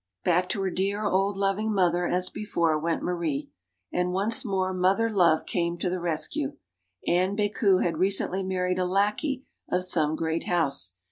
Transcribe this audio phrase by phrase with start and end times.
[0.23, 3.51] Back to her dear, old loving mother, as before, went Marie.
[3.93, 6.57] And once more mother love came to the res cue.
[7.05, 10.95] Anne Becu had recently married a lackey of some great house.